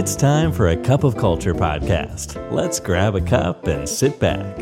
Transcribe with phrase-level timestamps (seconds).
[0.00, 2.28] It's time for a cup of culture podcast.
[2.58, 4.52] Let's grab a cup and sit back.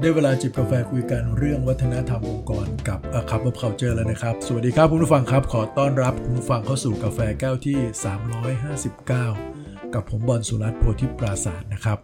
[0.00, 7.78] ได้เวลาจิบกาแฟคุยกันเรื่องวัฒนธรรมองค์กรกับ A Cup of Culture แล้วนะครับ สวัสดีครับคุณผู้ฟังครับ ขอต้อนรับคุณผู้ฟังเข้าสู่กาแฟแก้วที่
[9.26, 11.98] 359 กับผมบอลสุรัตน์โพธิปราศาสนะครับ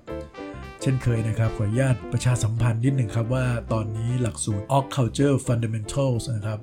[0.81, 6.61] เช่นเคยนะครับขออนุญาตประชาสัมพันธ์นิดหนึ่งครับว่าตอนนี้หลักสูตร Org Culture Fundamentals นะครับ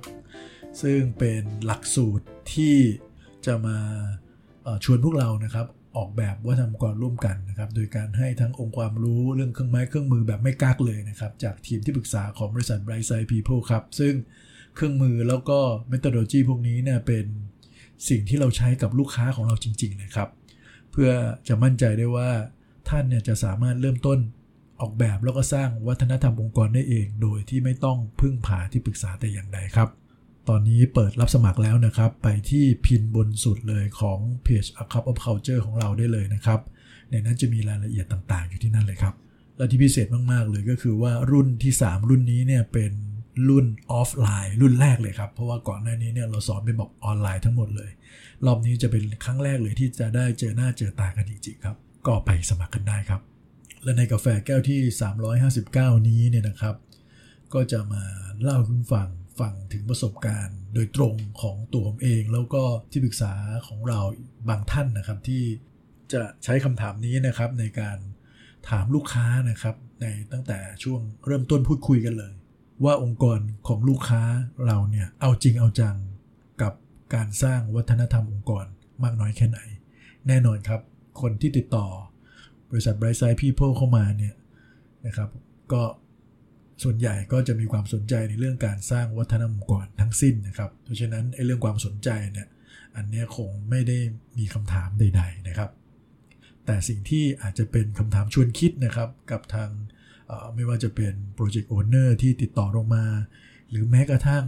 [0.82, 2.24] ซึ่งเป็นหลักสูตร
[2.54, 2.76] ที่
[3.48, 3.76] จะมา
[4.84, 5.66] ชวนพวกเรานะครับ
[5.96, 14.14] ออกแบบวัฒนธรรมองค์กรร่วมกันนะครับโดยการให้ทั้งองค์ความรู้เรื่องเครื่องไม้เครื่องมือแบบไม่กักเลยนะครับจากทีมที่ปรึกษาของบริษัท Bright Side People ครับซึ่ง
[14.74, 15.58] เครื่องมือแล้วก็
[15.92, 17.26] methodology พวกนี้เนี่ยเป็น
[18.08, 20.28] สิ่งที่เราใช้กับลูกค้าของเราจริง ๆ นะครับ
[20.90, 21.10] เพื่อ
[21.48, 22.30] จะมั่นใจได้ว่า
[22.88, 24.18] ท่านเนี่ยจะสามารถเริ่มต้น
[24.80, 29.88] ออกแบบแล้วก็สร้างวัฒนธรรมองค์กรได้เอง โดยที่ไม่ต้องพึ่งพาที่ปรึกษาแต่อย่างใดครับ
[30.48, 36.60] ตอนนี้เปิดรับสมัครแล้วนะครับ ไปที่พินบนสุดเลยของเพจ A Cup of Culture ของเราได้เลยนะครับ
[37.10, 39.14] ในนั้นจะมีรายละเอียดต่างๆ อยู่ที่นั่นเลยครับ
[39.56, 42.92] และที่พิเศษมากๆเลยก็คือว่ารุ่นที่ 3 รุ่นนี้เนี่ยเป็น
[43.48, 47.90] รุ่นออฟไลน์ รุ่นแรกเลยครับ เพราะว่าก่อนหน้านี้เนี่ยเราสอนเป็นแบบออนไลน์ทั้งหมดเลย
[48.46, 53.20] รอบนี้จะเป็นครั้งแรกเลยที่จะได้เจอหน้าเจอตากันจริงๆครับ ก็ไปสมัครกันได้ครับ
[53.84, 54.80] และในกาแฟแก้วที่
[55.44, 56.74] 359 นี้เนี่ยนะครับ
[57.54, 58.02] ก็จะมา
[58.40, 59.08] เล่าให้คุณฟัง
[59.40, 63.32] ฟังถึงประสบการณ์ โดยตรงของตัวผมเอง แล้วก็ที่ปรึกษา
[63.68, 64.00] ของเรา
[64.48, 65.42] บางท่านนะครับที่
[66.12, 67.98] จะใช้คำถามนี้นะครับในการ
[68.68, 72.32] ถามลูกค้านะครับ ในตั้งแต่ช่วงเริ่มต้นพูดคุยกันเลย
[72.84, 74.22] ว่าองค์กรของลูกค้า
[74.66, 75.96] เราเนี่ยเอาจริงเอาจัง
[76.62, 76.72] กับ
[77.14, 78.66] การสร้างวัฒนธรรมองค์กร
[79.02, 79.60] มากน้อยแค่ไหน
[80.28, 80.80] แน่นอนครับ
[81.20, 81.86] คนที่ติดต่อ
[82.70, 84.34] บริษัท Bright Side People เข้ามาเนี่ย
[85.06, 85.30] นะครับ
[85.72, 85.82] ก็
[86.82, 92.48] ส่วนใหญ่ก็จะมีความสนใจในเรื่องการสร้างวัฒนธรรมองค์กรทั้งสิ้นนะครับ เพราะฉะนั้นไอ้เรื่องความสนใจเนี่ย
[92.96, 93.98] อันนี้คงไม่ได้
[94.38, 95.70] มีคำถามใด ๆนะครับ
[96.66, 99.70] แต่สิ่งที่อาจจะเป็นคำถามชวนคิดนะครับกับทาง
[100.54, 103.04] ไม่ว่าจะเป็นโปรเจกต์โอเนอร์ที่ติดต่อลงมา
[103.70, 104.44] หรือแม้กระทั่ง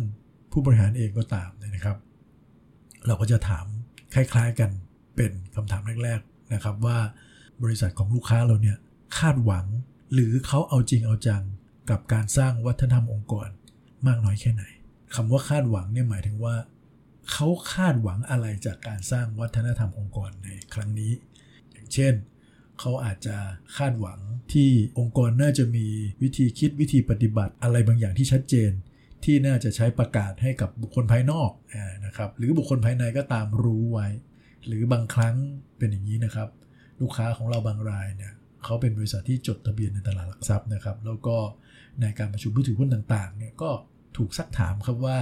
[0.53, 1.97] ผู้บริหารเองก็ตามเนี่ยนะครับ
[3.07, 3.67] เราก็จะถาม
[4.15, 4.71] คล้ายๆกัน
[5.17, 6.99] เป็นคำถามแรก ๆนะครับว่า
[7.63, 8.77] บริษัทของลูกค้าเราเนี่ย
[9.19, 9.67] คาดหวัง
[10.15, 11.43] หรือเขาเอาจริงเอาจัง
[11.91, 13.49] กับการสร้างวัฒนธรรมองค์กร
[14.07, 14.65] มากน้อยแค่ไหน
[15.15, 16.57] คำว่าคาดหวังเนี่ยหมายถึงว่า
[17.33, 21.13] เขาคาดหวังอะไรจากการสร้างวัฒนธรรมองค์กรในครั้งนี้
[21.73, 22.15] อย่างเช่น
[22.81, 23.37] เขาอาจจะ
[23.77, 24.19] คาดหวัง
[24.53, 25.87] ที่องค์กรน่าจะมี
[26.23, 28.71] วิธีคิดวิธีปฏิบัติอะไรบางอย่างที่ชัดเจน
[29.25, 31.51] ที่น่าจะใช้ประกาศให้กับบุคคลภายนอก
[32.07, 34.09] นะครับหรือบุคคลภายในก็ตามรู้ไว้
[34.67, 35.35] หรือบางครั้ง
[35.79, 36.49] เป็นอย่างนี้นะครับ
[37.01, 38.33] ลูกค้าของเราบางรายเนี่ย
[38.65, 41.37] เขาเป็นบริษัทที่จดทะเบียนในตลาดหลักทรัพย์นะครับ แล้วก็
[42.01, 43.71] ในการประชุมผู้ถือหุ้นต่างๆเนี่ยก็
[44.17, 45.19] ถูกซักถามครับว่า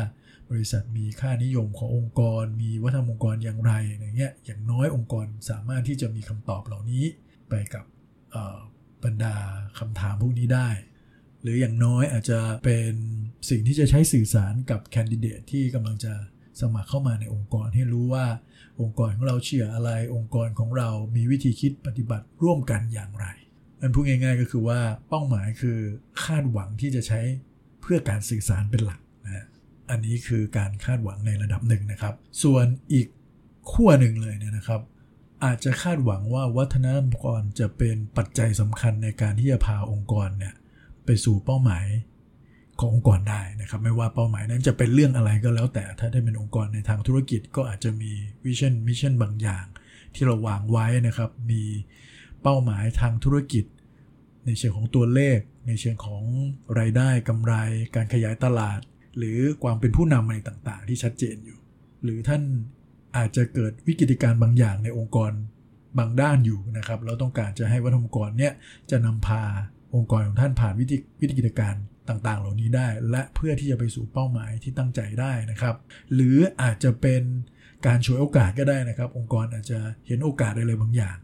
[0.50, 7.04] บริษัทมีค่านิยมขององค์กร มีวัฒนธรรมองค์กรอย่างไรอย่างเงี้ยอย่างน้อยองค์กรสามารถที่จะมีคำตอบเหล่านี้
[7.48, 7.84] ไปกับ
[9.04, 9.34] บรรดา
[9.78, 10.68] คำถามพวกนี้ได้
[11.42, 12.92] หรืออย่างน้อยอาจจะเป็น
[13.50, 16.12] สิ่งที่จะใช้สื่อสารกับแคนดิเดตที่กำลังจะ
[16.60, 18.26] สมัครเข้ามาในองค์กรให้รู้ว่า
[18.80, 23.26] องค์กรของเราเชื่ออะไร องค์กรของเรามีวิธีคิดปฏิบัติร่วมกันอย่างไร
[23.80, 25.78] อันพูดง่าย ๆ ก็คือว่าเป้าหมายคือ
[26.24, 27.20] คาดหวังที่จะใช้
[27.80, 29.46] เพื่อการสื่อสารเป็นหลักนะฮะ
[29.90, 33.06] อันนี้คือการคาดหวังในระดับหนึ่งนะครับ ส่วนอีก
[33.72, 34.80] ขั้วหนึ่งเลยเนี่ยนะครับ
[35.44, 40.54] อาจจะคาดหวังว่าวัฒนธรรมองค์กรจะเป็นปัจจัยสำคัญในการที่จะพาองค์กรเนี่ย
[41.04, 41.86] ไปสู่เป้าหมาย
[42.80, 48.12] ขององค์กรได้นะครับไม่ว่าเป้าหมายนั้นจะเป็นเรื่องอะไรก็แล้วแต่ถ้าได้เป็นองค์กรในทางธุรกิจก็อาจจะมี
[48.44, 49.66] vision mission บางอย่าง
[50.14, 51.62] ที่เราวางไว้นะครับมี
[52.42, 53.64] เป้าหมายทางธุรกิจ
[54.46, 56.22] ในเชิงของตัวเลข ในเชิงของ
[56.78, 57.54] รายได้กำไร
[57.94, 58.80] การขยายตลาด
[59.18, 61.58] หรือความเป็นผู้นำอะไรต่างๆ ที่ชัดเจนอยู่
[62.02, 62.42] หรือท่าน
[63.16, 65.32] อาจจะเกิดวิกฤตการณ์บางอย่างในองค์กร
[65.98, 68.52] บางด้านอยู่นะครับเราต้องการจะให้วัฒนธรรมองค์กรเนี่ย
[68.90, 69.42] จะนำพา
[69.94, 75.76] องค์กรของท่านผ่านวิธีวิกฤตการณ์ ต่างๆ เหล่านี้ได้ และเพื่อที่จะไปสู่เป้าหมายที่ตั้งใจได้นะครับ
[76.14, 77.22] หรืออาจจะเป็น
[77.86, 81.16] การช่วยโอกาสก็ได้นะครับ องค์กรอาจจะเห็นโอกาสอะไรบางอย่าง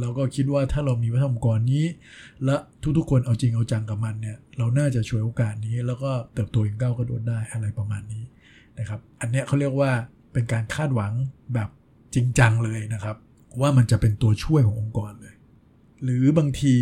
[0.00, 1.84] เราก็คิดว่าถ้าเรามีวัฒนธรรมองค์กรนี้
[2.44, 2.56] และ
[2.98, 8.24] ทุกๆคนเอาจริงเอาจังกับมันเนี่ยเราน่าจะช่วยโอกาสนี้ แล้วก็เติบโตอย่างก้าวกระโดดได้อะไรประมาณนี้
[8.78, 9.90] นะครับ อันเนี้ยเขาเรียกว่า
[10.32, 11.12] เป็นการคาดหวัง
[11.54, 11.68] แบบ
[12.14, 13.16] จริงจังเลยนะครับ
[13.60, 15.34] ว่ามันจะเป็นตัวช่วยขององค์กรเลย
[16.02, 16.74] หรือบางที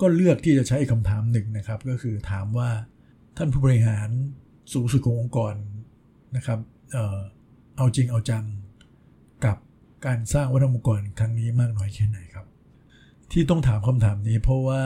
[0.00, 2.70] ก็เลือกที่จะใช้คำถามหนึ่งนะครับ ก็คือถามว่า
[3.36, 4.08] ท่านผู้บริหาร
[4.72, 5.54] สูงสุดขององค์กร
[6.36, 6.58] นะครับ
[6.92, 7.18] เอ่อ
[7.76, 8.44] เอาจริงเอาจัง
[9.44, 9.56] กับ
[10.06, 12.46] การสร้างวัฒนธรรมองค์กรครั้งนี้มากน้อยแค่ไหนครับ
[13.32, 14.82] ที่ต้องถามคำถามนี้เพราะว่า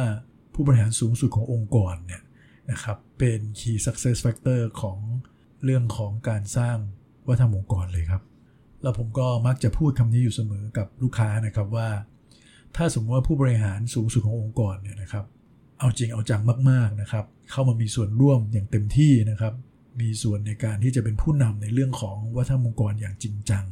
[0.55, 2.23] ผู้บริหารสูงสุดขององค์กรเนี่ย
[2.71, 4.99] นะครับเป็น key success factor ของ
[5.65, 6.77] เรื่องของการสร้าง
[7.29, 8.23] วัฒนธรรมองค์กรเลยครับ
[8.83, 11.89] แล้วผมก็มักจะพูดคำนี้อยู่เสมอกับลูกค้านะครับว่า
[12.76, 15.25] ถ้าสมมติว่าผู้บริหารสูงสุดขององค์กรเนี่ยนะครับ
[15.78, 19.55] เอาจริงเอาจังมากๆนะครับ เข้ามามีส่วนร่วมอย่างเต็มที่นะครับ
[20.00, 23.64] มีส่วนในการที่จะเป็นผู้นำในเรื่องของวัฒนธรรมองค์กรอย่างจริงจัง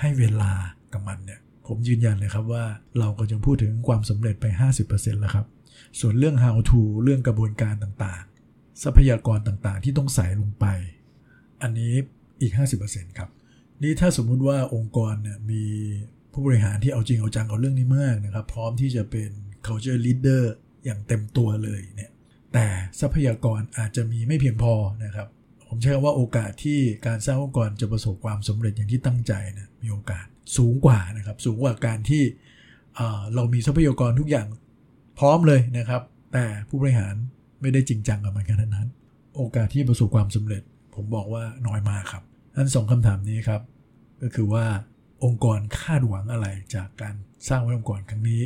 [0.00, 0.52] ให้เวลา
[0.92, 2.64] กับมันเนี่ย ผมยืนยันเลยครับว่า
[2.98, 4.46] เราก็จะพูดถึงความสำเร็จไป
[4.84, 5.46] 50%แล้วครับ
[6.00, 10.66] ส่วนเรื่อง how to เรื่องกระบวนการต่างๆ ทรัพยากรต่างๆ ที่ต้องใส่ลงไป
[11.62, 11.92] อันนี้
[12.40, 12.52] อีก
[12.84, 13.30] 50%ครับ
[13.82, 15.64] นี่ถ้าสมมุติว่าองค์กรเนี่ยมี
[16.38, 19.30] ผู้บริหารที่เอาจริงเอาจังเอาเรื่องนี้มากนะครับ พร้อมที่จะเป็น
[19.66, 20.42] culture leader
[20.84, 22.10] อย่างเต็มตัวเลยเนี่ย
[22.54, 22.66] แต่
[23.00, 24.74] ทรัพยากรอาจจะมีไม่เพียงพอ
[25.04, 25.28] นะครับ
[25.66, 30.26] ผมเชื่อว่าโอกาสที่การสร้างองค์กรจะประสบความสำเร็จอย่างที่ตั้งใจนะมีโอกาส
[30.56, 32.22] สูงกว่านะครับ สูงกว่าการที่
[33.34, 34.46] เรามีทรัพยากรทุกอย่าง
[35.18, 36.02] พร้อมเลยนะครับ
[36.32, 37.14] แต่ผู้บริหาร
[37.60, 38.88] ไม่ได้จริงจังกับมันขนาดนั้น
[39.36, 40.62] โอกาสที่ประสบความสำเร็จ
[40.94, 42.22] ผมบอกว่าน้อยมากครับ
[42.54, 43.62] อันสองคำถามนี้ครับ
[44.22, 44.64] ก็คือว่า
[45.24, 47.14] องค์กรคาดหวังอะไรจากการ
[47.48, 48.42] สร้างองค์กรครั้งนี้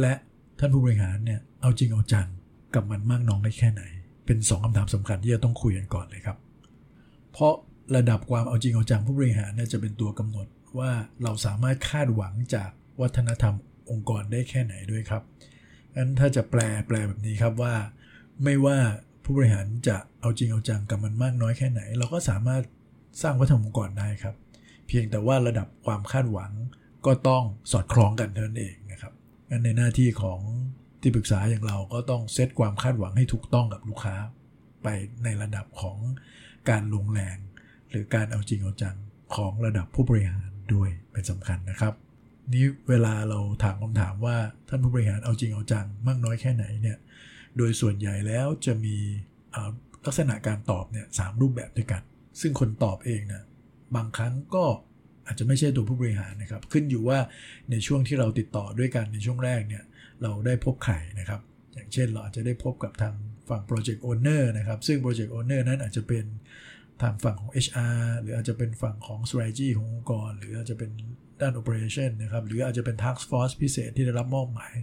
[0.00, 0.14] และ
[0.58, 2.28] ท่านผู้บริหารเนี่ยเอาจริงเอาจัง
[2.74, 3.82] กับมันมากน้องได้แค่ไหน
[4.26, 6.36] เป็นสองคำถามสำคัญที่จะต้องคุยกันก่อนเลยครับ
[7.32, 7.54] เพราะ
[7.96, 10.46] ระดับความเอาจริงเอาจังผู้บริหารเนี่ยจะเป็นตัวกำหนด
[10.78, 10.90] ว่า
[11.22, 12.70] เราสามารถคาดหวังจาก
[13.00, 13.54] วัฒนธรรม
[13.90, 15.22] องค์กรได้แค่ไหนด้วยครับ
[15.96, 17.74] งั้นถ้าจะแปลแปลแบบนี้ครับว่า
[18.44, 18.78] ไม่ว่า
[19.24, 22.62] ผู้บริหารจะเอาจริงเอาจังกับมันมากน้อยแค่ไหน เราก็สามารถ
[23.22, 24.34] สร้างวัฒนธรรมองค์กรได้ครับ
[24.92, 26.52] พียงแต่ว่าระดับความคาดหวัง
[27.06, 27.42] ก็ต้อง
[27.72, 29.12] สอดคล้องกันเท่านั้นเองนะครับ
[29.50, 30.40] งั้นในหน้าที่ของ
[31.00, 34.16] ที่ปรึกษาอย่างเราก็ต้องเซตความคาดหวังให้ถูกต้องกับลูกค้า
[34.82, 34.88] ไป
[35.24, 35.98] ในระดับของ
[36.70, 37.36] การลงแรง
[37.90, 38.96] หรือการเอาจริงเอาจัง
[39.36, 41.94] ของระดับผู้บริหารด้วยเป็นสำคัญนะครับ
[42.54, 44.36] นี้เวลาเราถามคำถามว่า
[44.68, 46.98] ท่านผู้บริหารเอาจริงเอาจังมากน้อยแค่ไหนเนี่ย
[47.56, 48.96] โดยส่วนใหญ่แล้วจะมี
[50.06, 52.02] ลักษณะการตอบเนี่ยสรูปแบบด้วยกัน
[52.40, 53.42] ซึ่งคนตอบเองนะ
[53.96, 54.64] บางครั้งก็
[55.26, 57.18] อาจจะไม่ใช่ตัวผู้บริหารนะครับ ขึ้นอยู่ว่า
[57.70, 59.84] ในช่วงที่เราติดต่อด้วยกันในช่วงแรกเนี่ย
[60.22, 61.40] เราได้พบใครนะครับ
[61.74, 63.14] อย่างเช่นเราอาจจะได้พบกับทาง
[63.48, 66.24] ฝั่ง Project Owner นะครับ ซึ่ง Project Owner นั้นอาจจะเป็น
[67.02, 70.90] ทางฝั่งของ HR หรืออาจจะเป็นฝั่งของ strategy ขององค์กร หรืออาจจะเป็น
[71.40, 74.74] ด้าน operation นะครับ หรืออาจจะเป็น task force พิเศษที่ได้รับมอบหมาย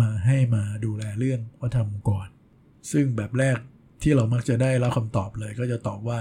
[0.00, 2.26] มาให้มาดูแลเรื่องวัฒนธรรมองค์กร
[2.92, 3.56] ซึ่งแบบแรก
[4.02, 6.18] ที่เรามักจะได้รับคำตอบเลยก็จะตอบว่า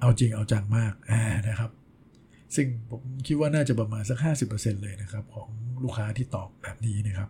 [0.00, 0.92] เอาจริงเอาจังมาก
[1.48, 1.70] นะครับ
[2.54, 4.18] ซึ่งผมคิดว่าน่าจะประมาณสัก
[4.50, 5.48] 50%เลยนะครับ ของ
[5.82, 7.28] ลูกค้าที่ตอบแบบนี้นะครับ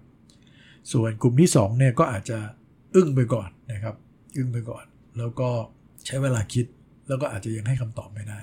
[0.92, 2.38] ส่วนกลุ่มที่2เนี่ยก็อาจจะ
[2.94, 3.94] อึ้งไปก่อนนะครับ
[4.36, 4.84] อึ้งไปก่อน
[5.18, 5.48] แล้วก็
[6.06, 6.66] ใช้เวลาคิด
[7.08, 8.40] แล้วก็อาจจะยังให้คำตอบไม่ได้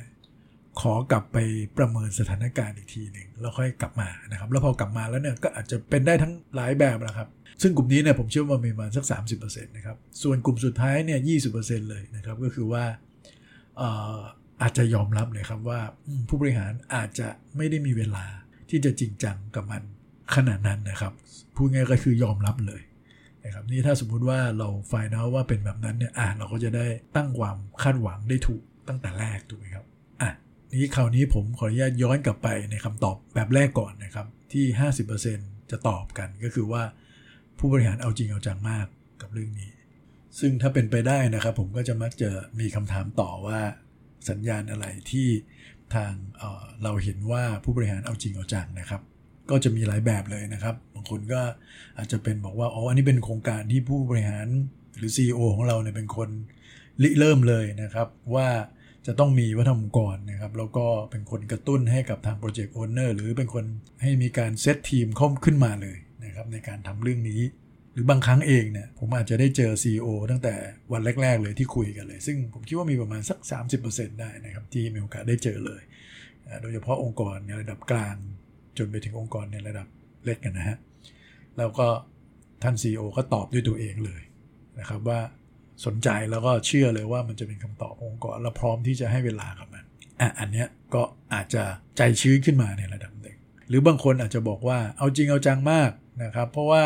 [0.81, 1.38] ขอกลับไป
[1.77, 7.27] ประเมินสถานการณ์อีกทีหนึ่งแล้วค่อยกลับมานะครับ แล้วพอกลับมาแล้วเนี่ยก็อาจจะเป็นได้ทั้งหลายแบบนะครับ
[7.62, 9.06] ซึ่งกลุ่มนี้เนี่ยผมเชื่อว่ามีประมาณสัก
[9.39, 11.19] 30%นะครับ ส่วนกลุ่มสุดท้ายเนี่ย
[11.56, 12.83] 20%เลยนะครับ ก็คือว่า
[14.62, 15.80] อาจจะยอมรับเลยครับว่า
[16.27, 17.27] ผู้บริหารอาจจะ
[17.57, 18.25] ไม่ได้มีเวลา
[18.69, 19.83] ที่จะจริงจังกับมัน
[20.36, 21.13] ขนาดนั้นนะครับ
[21.56, 22.81] พูดง่ายก็คือยอมรับเลย
[23.45, 26.86] นะครับนี่ถ้าสมมุติว่าเราไฟนอลว่าเป็นแบบนั้นเนี่ยอะเราก็จะได้
[27.16, 29.86] ตั้งความคาดหวังได้ถูกตั้งแต่แรกถูกไหมครับ
[30.22, 30.31] อะ
[30.74, 34.66] นี้คราวนี้ผมขออนุญาตย้อนกลับไปในคำตอบแบบแรกก่อนนะครับที่
[35.18, 36.83] 50%จะตอบกันก็คือว่า
[37.60, 38.86] ผู้บริหารเอาจริงเอาจังมาก
[39.22, 39.72] กับเรื่องนี้
[40.40, 42.30] ซึ่งถ้าเป็นไปได้นะครับ ผมก็จะมักจะ
[42.60, 43.60] มีคำถามต่อว่า
[44.30, 45.28] สัญญาณอะไรที่
[45.96, 49.01] ทางเเราเห็นว่าผู้บริหารเอาจริงเอาจังนะครับ
[49.50, 51.42] ก็จะมีหลายแบบเลยนะครับบางคนก็
[51.98, 54.48] อาจจะเป็นบอกว่าอ๋ออันนี้เป็นโครงการที่ผู้บริหาร
[54.98, 56.30] หรือ CEO ของเราเนี่ยเป็นคน
[57.04, 58.48] ริเริ่มเลยนะครับ ว่า
[59.08, 63.65] จะต้องมีวัฒนธรรมก่อนนะครับ แล้วก็เป็นคนกระตุ้นให้กับทางโปรเจกต์โอนเนอร์หรือเป็นคน
[64.01, 67.42] ให้มีการเซตทีมเข้าขึ้นมาเลยนะครับในการทำเรื่องนี้
[67.96, 70.54] หรือบางครั้งเองเนี่ยผมอาจจะได้เจอ CEO ตั้งแต่
[70.92, 73.40] วันแรก ๆ เลยที่คุยกันเลย ซึ่งผมคิดว่ามีประมาณสัก
[73.80, 75.82] 30%ได้นะครับที่มีโอกาสได้เจอเลย
[76.62, 78.16] โดยเฉพาะองค์กรในระดับกลาง
[78.78, 79.88] จนไปถึงองค์กรในระดับ
[80.25, 80.78] เล็กกันนะฮะ
[81.58, 81.88] แล้วก็
[82.64, 84.22] ท่าน CEO ก็ตอบด้วยตัวเองเลย
[84.80, 85.20] นะครับว่า
[85.86, 89.86] สนใจแล้วก็เชื่อเลยว่ามันจะเป็นคำตอบองค์กรและพร้อมที่จะให้เวลากับมัน
[90.22, 91.64] อะอันเนี้ยก็อาจจะ
[91.98, 93.38] ใจชื้นขึ้นมาในระดับหนึ่ง
[93.70, 95.92] หรือบางคนอาจจะบอกว่าเอาจริงเอาจังมาก
[96.24, 96.84] นะครับ เพราะว่า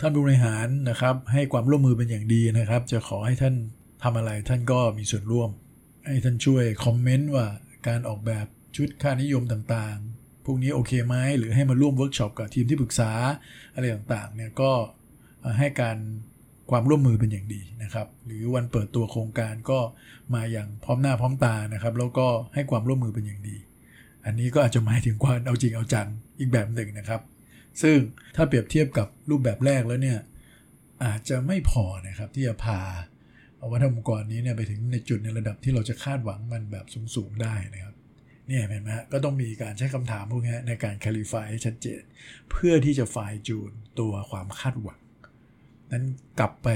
[0.00, 3.54] ท่านบริหารนะครับ ให้ความร่วมมือเป็นอย่างดีนะครับ จะขอให้ท่าน
[4.02, 5.50] ทำอะไรท่านก็มีส่วนร่วม
[6.06, 7.46] ให้ท่านช่วยคอมเมนต์ว่า
[7.88, 8.46] การออกแบบ
[8.76, 13.10] ชุดค่านิยมต่างๆ พวกนี้โอเคไหมหรือให้มาร่วมเวิร์กช็อปกับทีมที่ปรึกษา
[13.74, 14.72] อะไรต่างๆเนี่ยก็
[15.58, 15.96] ให้การ
[16.70, 19.80] ความร่วมมือเป็นอย่างดีนะครับ หรือวันเปิดตัวโครงการก็
[20.34, 23.56] มาอย่างพร้อมหน้าพร้อมตานะครับ แล้วก็ให้ความร่วมมือเป็นอย่างดี
[24.24, 26.08] อันนี้ก็อาจจะหมายถึงความเอาจริงเอาจัง
[26.38, 27.20] อีกแบบหนึ่งนะครับ
[27.82, 27.96] ซึ่ง
[28.36, 30.18] ถ้าเปรียบเทียบกับรูปแบบแรกแล้วเนี่ย
[31.04, 32.80] อาจจะไม่พอนะครับที่จะพา
[33.70, 37.94] วัฒนธรรมองค์กรนี้เนี่ยไปถึงในจุดในระดับที่เราจะคาดหวังมันแบบสูงๆได้นะครับ
[38.48, 42.02] เนี่ยเห็นไหมก็ต้องมีการใช้คำถามพวกนี้ในการ clarify ให้ชัดเจน
[42.50, 45.00] เพื่อที่จะฝ่ายจูนตัวความคาดหวัง
[45.92, 46.04] นั้น
[46.40, 46.68] กลับไป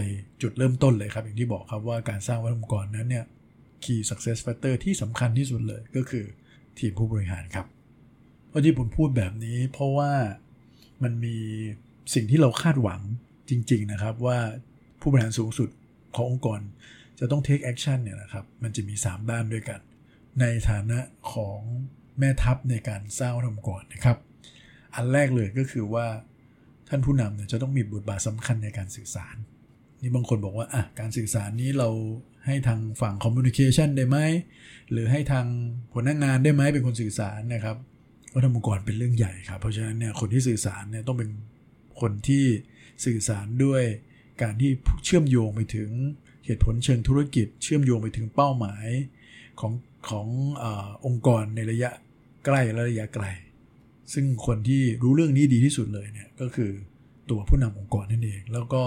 [0.42, 3.24] จุดเริ่มต้นเลยครับ อย่างที่บอกครับว่าการสร้างวัฒนธรรมองค์กรนั้นเนี่ย
[3.84, 6.24] key success factor ที่สำคัญที่สุดเลยก็คือ
[6.78, 7.66] ทีมผู้บริหารครับ
[8.48, 10.12] เพราะที่ผมพูดแบบนี้เพราะว่า
[11.02, 11.36] มันมี
[12.14, 13.00] สิ่งที่เราคาดหวัง
[13.50, 14.38] จริง ๆ นะครับ ว่า
[15.00, 15.68] ผู้บริหารสูงสุด
[16.14, 16.60] ขององค์กร
[17.18, 19.80] จะต้อง take action เนี่ยนะครับ มันจะมี 3 ด้านด้วยกัน
[20.40, 20.98] ในฐานะ
[21.32, 21.58] ของ
[22.18, 24.18] แม่ทัพในการสร้างธรรมองค์กรนะครับ
[24.94, 26.06] อันแรกเลยก็คือว่า
[26.88, 29.36] ท่านผู้นำเนี่ยจะต้องมีบทบาทสำคัญในการสื่อสาร
[30.02, 31.88] นี่บางคนบอกว่าอะการสื่อสารนี้เรา
[32.46, 34.18] ให้ทางฝั่งคอมมูนิเคชันได้ไหม
[34.90, 35.46] หรือให้ทาง
[35.92, 37.76] หัวหน้างงานได้ไหมเป็นคนสื่อสารนะครับ
[38.38, 41.30] วัฒนธรรมองค์กรเป็นเรื่องใหญ่ครับ เพราะฉะนั้นเนี่ยคนที่สื่อสารเนี่ยต้องเป็น
[42.00, 42.44] คนที่
[43.04, 43.82] สื่อสารด้วย
[44.42, 44.70] การที่
[45.04, 45.90] เชื่อมโยงไปถึง
[46.46, 48.86] เหตุผลเชิงธุรกิจ เชื่อมโยงไปถึงเป้าหมาย
[49.60, 49.72] ของ
[50.08, 50.26] ของ
[50.62, 50.64] อ
[51.06, 51.90] องค์กรในระยะ
[52.44, 53.24] ใกล้และระยะไกล
[54.12, 56.70] ซึ่งคนที่รู้เรื่องนี้ดีที่สุดเลยเนี่ยก็คือ
[57.30, 58.82] ตัวผู้นำองค์กรนั่นเอง แล้วก็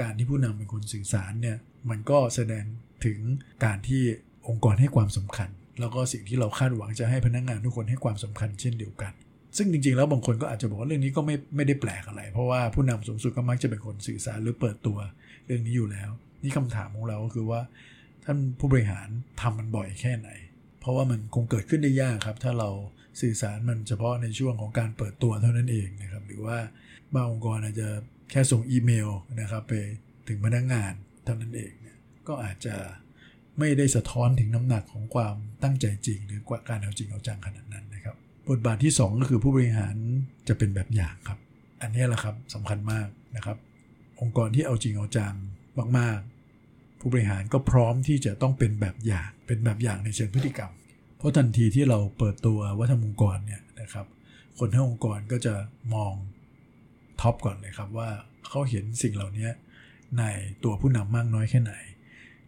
[0.00, 1.56] การที่ผู้นำเป็นคนสื่อสารเนี่ย
[1.90, 2.64] มันก็แสดง
[3.04, 3.18] ถึง
[3.64, 4.02] การที่
[4.48, 5.48] องค์กรให้ความสำคัญ
[5.80, 9.12] แล้วก็สิ่งที่เราคาดหวังจะให้พนักงงานทุกคนให้ความสำคัญเช่นเดียวกัน
[9.56, 14.98] ซึ่งจริงๆ แล้วบางคนก็อาจจะบอกว่าเรื่องนี้ก็ไม่ไม่ได้แปลกอะไร เพราะว่าผู้นำสูงสุดก็มักจะเป็นคนสื่อสารหรือเปิดตัว
[15.46, 16.10] เรื่องนี้อยู่แล้ว
[16.42, 17.60] นี่คำถามของเราก็คือว่า
[18.24, 19.08] ท่านผู้บริหาร
[19.40, 20.30] ทำมันบ่อยแค่ไหน
[20.80, 22.70] เพราะว่ามันคงเกิดขึ้นได้ยากครับ ถ้าเรา
[23.20, 26.58] สื่อสารมันเฉพาะในช่วงของการเปิดตัวเท่านั้นเองนะครับหรือว่า
[27.14, 27.88] บางองค์กรอาจจะ
[28.30, 29.10] แค่ส่งอีเมล
[29.40, 29.72] นะครับไป
[30.28, 30.92] ถึงพนักงงาน
[31.24, 31.98] เท่านั้นเองเนี่ย
[32.28, 32.74] ก็อาจจะ
[33.58, 38.16] ไม่ได้สะท้อนถึงน้ำหนักของความตั้งใจจริง หรือกว่าการเอาจริงเอาจังขนาดนั้นนะครับ
[38.48, 39.94] บทบาทที่ 2 ก็คือผู้บริหาร
[40.48, 41.38] จะเป็นแบบอย่างครับ
[41.82, 43.56] อันนี้แหละครับสำคัญมากนะครับ
[44.20, 45.34] องค์กรที่เอาจริงเอาจัง
[45.98, 50.72] มากๆ ผู้บริหารก็พร้อมที่จะต้องเป็นแบบอย่างเป็นแบบอย่างในเชิงพฤติกรรม
[51.18, 54.06] เพราะทันทีที่เราเปิดตัววัฒนธรรมองค์กรเนี่ยนะครับ
[54.58, 55.54] คนทั้งองค์กรก็จะ
[55.94, 56.12] มอง
[57.20, 58.08] ท็อปก่อนเลยครับว่า
[58.48, 59.48] เขาเห็นสิ่งเหล่านี้
[60.18, 60.24] ใน
[60.64, 61.72] ตัวผู้นำมากน้อยแค่ไหน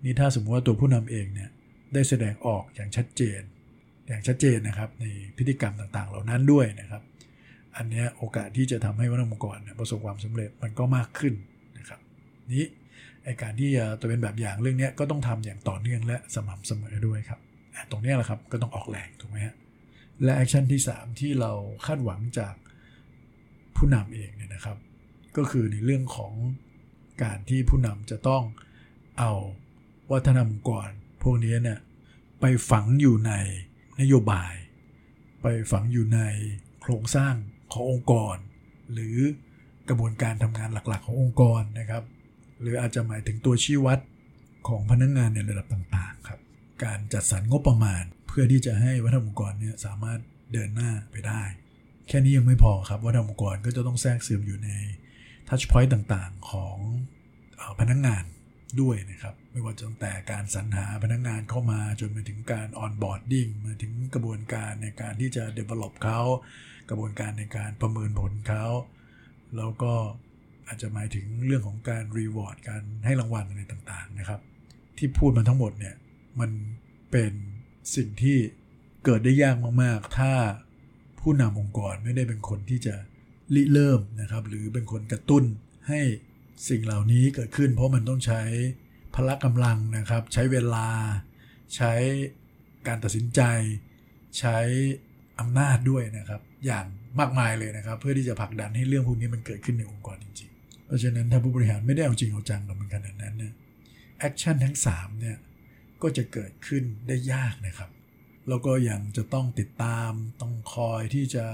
[0.04, 1.50] นี่ถ้าสมมติว่าตัวผู้นำเองเนี่ย
[1.94, 3.40] ได้แสดงออกอย่างชัดเจน
[4.08, 5.06] อย่างชัดเจนนะครับใน
[5.36, 7.02] พฤติกรรมต่างๆ เหล่านั้นด้วยนะครับ
[7.76, 11.34] อันนี้โอกาสที่จะทำให้วัฒนธรรมองค์กรประสบความสำเร็จมันก็มากขึ้น
[11.78, 12.00] นะครับ
[12.54, 12.66] นี้
[13.24, 17.40] ไอการที่จะตัวเป็นแบบอย่างเรื่องนี้ก็ต้องทำอย่างต่อเนื่องและสม่ำเสมอด้วยครับ
[17.90, 19.54] ตรงนี้แหละครับก็ต้องออกแรงถูกไหมฮะ
[20.22, 21.52] และ action ที่ 3 ที่เรา
[21.86, 22.54] คาดหวังจาก
[23.76, 24.76] ผู้นำเองเนี่ยนะครับ
[25.36, 26.32] ก็คือในเรื่องของ
[27.22, 28.42] การที่ผู้นำจะต้อง
[29.18, 29.32] เอา
[30.12, 30.88] วัฒนธรรมองค์กร
[31.22, 31.78] พวกนี้เนี่ย
[32.40, 33.32] ไปฝังอยู่ใน
[34.00, 34.52] นโยบาย
[35.42, 36.20] ไปฝังอยู่ใน
[36.82, 37.34] โครงสร้าง
[37.72, 38.36] ขององค์กร
[38.92, 39.16] หรือ
[39.88, 42.04] กระบวนการทำงานหลักๆ ขององค์กรนะครับ
[42.60, 43.98] หรืออาจจะหมายถึงตัวชี้วัด
[44.68, 46.40] ของพนักงงานในระดับต่างๆครับ
[46.84, 50.20] การจัดสรรงบประมาณ เพื่อที่จะให้วัฒนธรรมองค์กรเนี่ยสามารถ
[50.52, 51.42] เดินหน้าไปได้
[52.08, 54.70] แค่นี้ยังไม่พอครับวัฒนธรรมองค์กรก็จะต้องแทรกซึมอยู่ใน
[55.48, 56.76] ทัชพอยต์ต่างๆของ
[57.80, 58.24] พนักงาน
[58.82, 66.20] ด้วยนะครับ ไม่ว่าตั้งแต่การสรรหาพนักงานเข้ามาจนไปถึงการ onboarding มาถึงกระบวนการในการที่จะ develop เขา
[66.90, 68.66] กระบวนการในการประเมินผลเขา
[69.56, 69.92] แล้วก็
[70.66, 74.40] อาจจะหมายถึงเรื่องของการ reward การให้รางวัลอะไรต่างๆนะครับ
[74.98, 75.94] ที่พูดมาทั้งหมดเนี่ย
[76.40, 76.50] มัน
[77.10, 77.32] เป็น
[77.96, 78.38] สิ่งที่
[79.04, 80.32] เกิดได้ยากมากๆ ถ้า
[81.20, 82.94] ผู้นำองค์กรไม่ได้เป็นคนที่จะ
[83.54, 85.44] ริเริ่มนะครับ หรือเป็นคนกระตุ้น
[85.88, 86.00] ให้
[86.68, 88.42] สิ่งเหล่านี้เกิดขึ้นเพราะมันต้องใช้
[89.14, 90.88] พละกำลังนะครับ ใช้เวลา
[91.76, 91.92] ใช้
[92.86, 93.40] การตัดสินใจ
[94.38, 94.58] ใช้
[95.40, 96.86] อำนาจด้วยนะครับ อย่าง
[97.20, 103.52] มากมายเลยนะครับ เพื่อที่จะผลักดันให้เรื่องพวกนี้มันเกิดขึ้นในองค์กรจริงๆ เพราะฉะนั้นถ้าผู้บริหารไม่ได้เอาจริงเอาจังกับมันขนาดนั้นเนี่ย
[104.18, 105.36] แอคชั่นทั้ง3เนี่ย
[106.02, 107.90] ก็จะเกิดขึ้นได้ยากนะครับ
[108.48, 111.44] แล้วก็ยังจะต้องติดตามต้องคอยที่จะ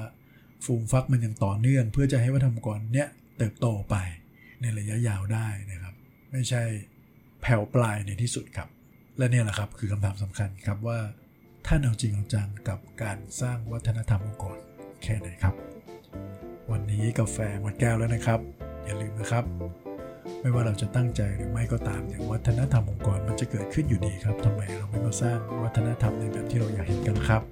[0.65, 3.97] ฟูมฟักมันอย่างต่อเนื่อง เพื่อจะให้วัฒนธรรมกรเนี้ยเติบโตไป
[4.61, 5.95] ในระยะยาวได้นะครับ
[6.33, 6.63] ไม่ใช่
[7.43, 8.69] แผ่วปลายในที่สุดครับ
[9.19, 10.99] และเนี่ยแหละครับคือคำถามสำคัญครับว่า
[11.67, 14.59] ท่านเอาจริงเอาจังกับการสร้างวัฒนธรรมองค์กร
[15.03, 15.55] แค่ไหนครับ
[16.71, 18.41] วันนี้กาแฟหมดแก้วแล้วนะครับ
[18.85, 19.45] อย่าลืมนะครับ
[20.41, 27.43] ไม่ว่าเราจะตั้งใจหรือไม่ก็ตามอย่างวัฒนธรรมองค์กรมันจะเกิดขึ้นอยู่ดีครับทำไมเราไม่มาสร้างวัฒนธรรมในแบบที่เราอยากเห็นกันครับ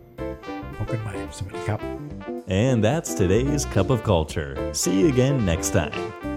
[0.76, 1.80] พบกันใหม่สวัสดีครับ
[2.66, 4.52] And that's today's Cup of Culture.
[4.72, 6.27] See you again next time.